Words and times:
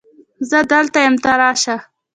زه 0.49 0.59
دلته 0.71 0.97
یم 1.05 1.15
ته 1.23 1.31
راشه 1.39 1.75